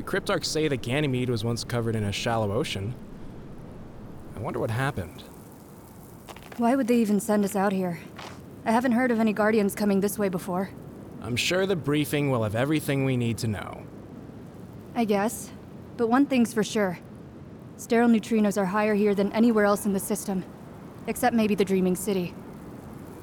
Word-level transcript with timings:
The 0.00 0.06
Cryptarchs 0.06 0.46
say 0.46 0.66
that 0.66 0.80
Ganymede 0.80 1.28
was 1.28 1.44
once 1.44 1.62
covered 1.62 1.94
in 1.94 2.04
a 2.04 2.10
shallow 2.10 2.52
ocean. 2.52 2.94
I 4.34 4.38
wonder 4.38 4.58
what 4.58 4.70
happened. 4.70 5.24
Why 6.56 6.74
would 6.74 6.88
they 6.88 6.96
even 6.96 7.20
send 7.20 7.44
us 7.44 7.54
out 7.54 7.70
here? 7.70 8.00
I 8.64 8.72
haven't 8.72 8.92
heard 8.92 9.10
of 9.10 9.20
any 9.20 9.34
Guardians 9.34 9.74
coming 9.74 10.00
this 10.00 10.18
way 10.18 10.30
before. 10.30 10.70
I'm 11.20 11.36
sure 11.36 11.66
the 11.66 11.76
briefing 11.76 12.30
will 12.30 12.44
have 12.44 12.54
everything 12.54 13.04
we 13.04 13.18
need 13.18 13.36
to 13.38 13.46
know. 13.46 13.82
I 14.94 15.04
guess. 15.04 15.50
But 15.98 16.08
one 16.08 16.24
thing's 16.24 16.54
for 16.54 16.64
sure 16.64 16.98
sterile 17.76 18.08
neutrinos 18.08 18.56
are 18.56 18.64
higher 18.64 18.94
here 18.94 19.14
than 19.14 19.30
anywhere 19.34 19.66
else 19.66 19.84
in 19.84 19.92
the 19.92 20.00
system, 20.00 20.44
except 21.08 21.36
maybe 21.36 21.54
the 21.54 21.64
Dreaming 21.64 21.94
City. 21.94 22.34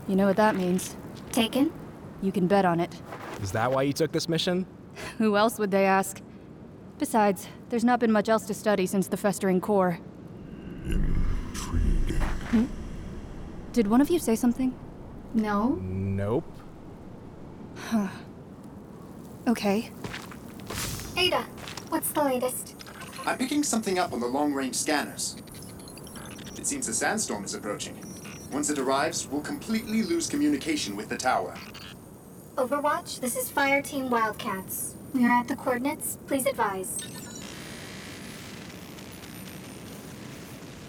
You 0.07 0.15
know 0.15 0.27
what 0.27 0.37
that 0.37 0.55
means? 0.55 0.95
Taken? 1.31 1.73
You 2.21 2.31
can 2.31 2.45
bet 2.45 2.65
on 2.65 2.79
it. 2.79 3.01
Is 3.41 3.51
that 3.53 3.71
why 3.71 3.81
you 3.81 3.93
took 3.93 4.11
this 4.11 4.29
mission? 4.29 4.67
Who 5.17 5.37
else 5.37 5.57
would 5.57 5.71
they 5.71 5.85
ask? 5.85 6.21
Besides, 6.99 7.47
there's 7.69 7.83
not 7.83 7.99
been 7.99 8.11
much 8.11 8.27
else 8.27 8.45
to 8.47 8.53
study 8.53 8.85
since 8.85 9.07
the 9.07 9.17
festering 9.17 9.61
core. 9.61 9.99
Intriguing. 10.85 12.19
Hmm? 12.49 12.65
Did 13.73 13.87
one 13.87 14.01
of 14.01 14.09
you 14.09 14.19
say 14.19 14.35
something? 14.35 14.73
No. 15.33 15.75
Nope. 15.81 16.45
Huh. 17.89 18.07
Okay. 19.47 19.91
Ada, 21.15 21.45
what's 21.89 22.11
the 22.11 22.23
latest? 22.23 22.75
I'm 23.25 23.37
picking 23.37 23.63
something 23.63 23.99
up 23.99 24.13
on 24.13 24.19
the 24.19 24.27
long 24.27 24.53
range 24.53 24.75
scanners. 24.75 25.35
It 26.57 26.65
seems 26.65 26.87
a 26.87 26.93
sandstorm 26.93 27.43
is 27.43 27.53
approaching. 27.53 27.95
Once 28.51 28.69
it 28.69 28.79
arrives, 28.79 29.27
we'll 29.27 29.41
completely 29.41 30.01
lose 30.03 30.27
communication 30.27 30.95
with 30.95 31.09
the 31.09 31.17
tower. 31.17 31.53
Overwatch, 32.55 33.19
this 33.19 33.35
is 33.37 33.49
Fire 33.49 33.81
Team 33.81 34.09
Wildcats. 34.09 34.96
We 35.17 35.25
are 35.25 35.31
at 35.31 35.47
the 35.47 35.55
coordinates. 35.55 36.19
Please 36.27 36.45
advise. 36.45 36.95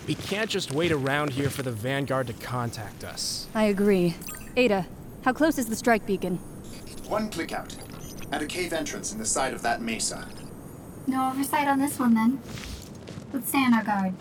We 0.07 0.17
can't 0.17 0.51
just 0.51 0.71
wait 0.71 0.93
around 0.93 1.31
here 1.31 1.49
for 1.49 1.63
the 1.63 1.73
Vanguard 1.73 2.27
to 2.27 2.35
contact 2.35 3.05
us. 3.05 3.47
I 3.55 3.65
agree. 3.65 4.17
Ada, 4.55 4.87
how 5.23 5.33
close 5.33 5.57
is 5.57 5.71
the 5.71 5.77
strike 5.77 6.05
beacon? 6.05 6.37
One 7.09 7.31
click 7.31 7.53
out. 7.53 7.75
At 8.31 8.43
a 8.43 8.47
cave 8.47 8.75
entrance 8.75 9.13
in 9.13 9.19
the 9.19 9.25
side 9.25 9.55
of 9.55 9.63
that 9.63 9.81
mesa. 9.81 10.29
No 11.07 11.31
oversight 11.31 11.67
on 11.67 11.79
this 11.79 11.99
one 11.99 12.13
then. 12.13 12.39
Let's 13.33 13.49
stay 13.49 13.65
on 13.65 13.73
our 13.73 13.83
guard. 13.83 14.15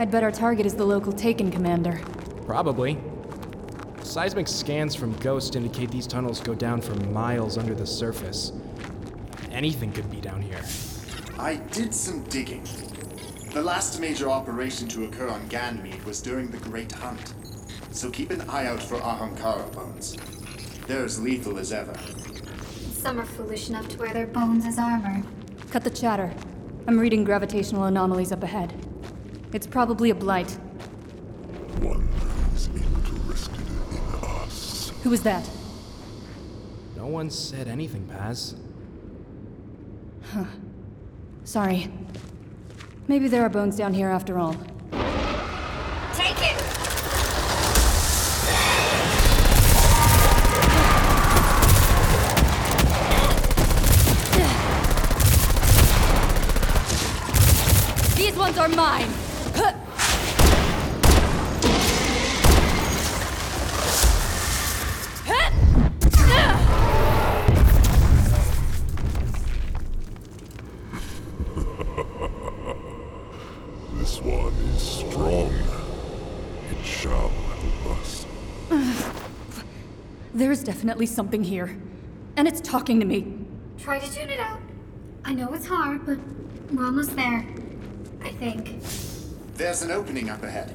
I'd 0.00 0.12
bet 0.12 0.22
our 0.22 0.30
target 0.30 0.64
is 0.64 0.74
the 0.74 0.84
local 0.84 1.12
Taken 1.12 1.50
commander. 1.50 2.00
Probably. 2.46 2.98
Seismic 4.04 4.46
scans 4.46 4.94
from 4.94 5.12
Ghost 5.16 5.56
indicate 5.56 5.90
these 5.90 6.06
tunnels 6.06 6.40
go 6.40 6.54
down 6.54 6.80
for 6.80 6.94
miles 7.06 7.58
under 7.58 7.74
the 7.74 7.84
surface. 7.84 8.52
Anything 9.50 9.90
could 9.90 10.08
be 10.08 10.20
down 10.20 10.40
here. 10.40 10.62
I 11.36 11.56
did 11.56 11.92
some 11.92 12.22
digging. 12.24 12.62
The 13.52 13.60
last 13.60 14.00
major 14.00 14.30
operation 14.30 14.86
to 14.88 15.04
occur 15.04 15.28
on 15.28 15.48
Ganymede 15.48 16.04
was 16.04 16.22
during 16.22 16.48
the 16.48 16.58
Great 16.58 16.92
Hunt. 16.92 17.34
So 17.90 18.08
keep 18.08 18.30
an 18.30 18.42
eye 18.42 18.66
out 18.66 18.80
for 18.80 18.98
Ahamkara 18.98 19.72
bones. 19.72 20.16
They're 20.86 21.04
as 21.04 21.20
lethal 21.20 21.58
as 21.58 21.72
ever. 21.72 21.98
Some 22.92 23.18
are 23.18 23.26
foolish 23.26 23.68
enough 23.68 23.88
to 23.88 23.98
wear 23.98 24.12
their 24.12 24.28
bones 24.28 24.64
as 24.64 24.78
armor. 24.78 25.24
Cut 25.72 25.82
the 25.82 25.90
chatter. 25.90 26.32
I'm 26.86 27.00
reading 27.00 27.24
gravitational 27.24 27.84
anomalies 27.84 28.30
up 28.30 28.44
ahead. 28.44 28.72
It's 29.52 29.66
probably 29.66 30.10
a 30.10 30.14
blight. 30.14 30.50
One 31.80 32.06
who's 32.50 32.66
interested 32.66 33.58
in 33.90 33.96
us. 34.22 34.92
Who 35.02 35.10
was 35.10 35.22
that? 35.22 35.48
No 36.96 37.06
one 37.06 37.30
said 37.30 37.66
anything, 37.66 38.06
Paz. 38.06 38.54
Huh. 40.32 40.44
Sorry. 41.44 41.90
Maybe 43.06 43.26
there 43.28 43.42
are 43.42 43.48
bones 43.48 43.76
down 43.76 43.94
here 43.94 44.10
after 44.10 44.38
all. 44.38 44.54
Take 46.12 46.36
it! 46.42 46.62
These 58.14 58.36
ones 58.36 58.58
are 58.58 58.68
mine! 58.68 59.08
This 59.58 59.74
one 74.22 74.54
is 74.74 74.80
strong. 74.80 75.52
It 76.70 76.84
shall 76.84 77.28
help 77.28 77.98
us. 77.98 78.26
There 80.32 80.52
is 80.52 80.62
definitely 80.62 81.06
something 81.06 81.42
here. 81.42 81.76
And 82.36 82.46
it's 82.46 82.60
talking 82.60 83.00
to 83.00 83.06
me. 83.06 83.34
Try 83.76 83.98
to 83.98 84.14
tune 84.14 84.30
it 84.30 84.38
out. 84.38 84.60
I 85.24 85.34
know 85.34 85.52
it's 85.52 85.66
hard, 85.66 86.06
but 86.06 86.20
we're 86.72 86.84
almost 86.84 87.16
there. 87.16 87.44
I 88.22 88.30
think. 88.30 88.84
There's 89.58 89.82
an 89.82 89.90
opening 89.90 90.30
up 90.30 90.44
ahead. 90.44 90.72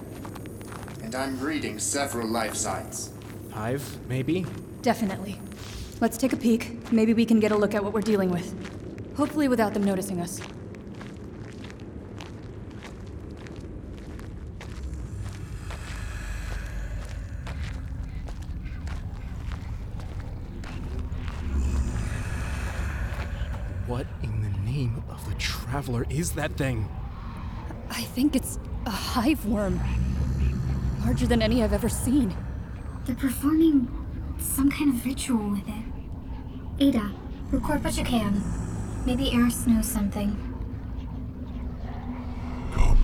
And 1.03 1.15
I'm 1.15 1.39
reading 1.39 1.79
several 1.79 2.27
life 2.27 2.53
signs. 2.53 3.11
Hive, 3.51 3.97
maybe? 4.09 4.45
Definitely. 4.81 5.39
Let's 6.01 6.17
take 6.17 6.33
a 6.33 6.35
peek. 6.35 6.91
Maybe 6.91 7.13
we 7.13 7.25
can 7.25 7.39
get 7.39 7.53
a 7.53 7.55
look 7.55 7.73
at 7.73 7.81
what 7.81 7.93
we're 7.93 8.01
dealing 8.01 8.29
with. 8.29 8.53
Hopefully 9.15 9.47
without 9.47 9.73
them 9.73 9.85
noticing 9.85 10.19
us. 10.19 10.41
What 23.87 24.07
in 24.23 24.41
the 24.41 24.49
name 24.69 25.01
of 25.07 25.25
the 25.29 25.35
Traveler 25.35 26.05
is 26.09 26.33
that 26.33 26.57
thing? 26.57 26.89
I 27.89 28.01
think 28.01 28.35
it's 28.35 28.59
a 28.85 28.89
hive 28.89 29.45
worm. 29.45 29.79
Larger 31.05 31.27
than 31.27 31.41
any 31.41 31.63
I've 31.63 31.73
ever 31.73 31.89
seen. 31.89 32.35
They're 33.05 33.15
performing 33.15 33.87
some 34.39 34.69
kind 34.71 34.93
of 34.93 35.05
ritual 35.05 35.49
with 35.51 35.67
it. 35.67 35.83
Ada, 36.79 37.11
record 37.51 37.83
what 37.83 37.97
you 37.97 38.03
can. 38.03 38.41
Maybe 39.05 39.31
Eris 39.33 39.67
knows 39.67 39.85
something. 39.85 40.35
Come 42.71 42.97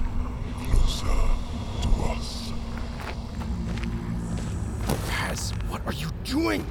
closer 0.69 1.05
to 1.81 1.89
us. 2.11 2.51
Paz, 5.09 5.51
what 5.67 5.85
are 5.85 5.93
you 5.93 6.09
doing? 6.23 6.65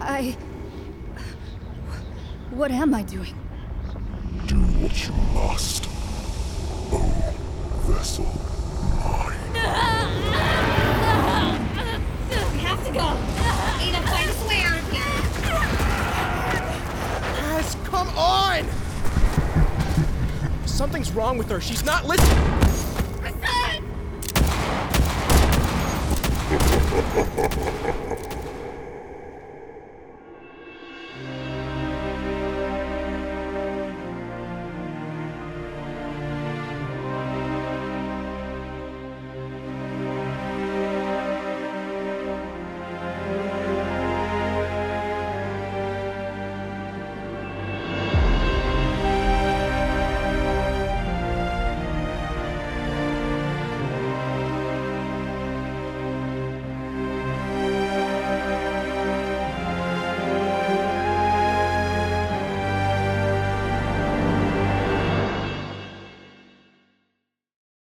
I. 0.00 0.36
What 2.50 2.70
am 2.70 2.94
I 2.94 3.02
doing? 3.02 3.34
Do 4.46 4.56
what 4.56 5.08
you 5.08 5.14
must. 5.32 5.88
Oh, 6.92 7.34
vessel 7.86 8.53
Something's 20.74 21.12
wrong 21.12 21.38
with 21.38 21.48
her. 21.50 21.60
She's 21.60 21.84
not 21.84 22.04
listening. 22.04 22.36
Hassan! 23.22 23.84